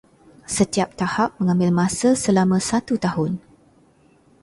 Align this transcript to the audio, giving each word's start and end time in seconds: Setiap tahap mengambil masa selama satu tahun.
Setiap 0.57 0.89
tahap 0.99 1.29
mengambil 1.39 1.69
masa 1.81 2.09
selama 2.23 2.57
satu 2.69 2.93
tahun. 3.05 3.31